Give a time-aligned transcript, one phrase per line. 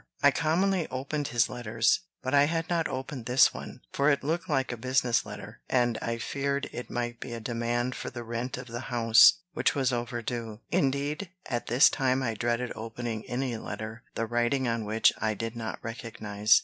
[0.23, 4.49] I commonly opened his letters; but I had not opened this one, for it looked
[4.49, 8.57] like a business letter, and I feared it might be a demand for the rent
[8.57, 10.61] of the house, which was over due.
[10.71, 15.55] Indeed, at this time I dreaded opening any letter the writing on which I did
[15.55, 16.59] not recognize.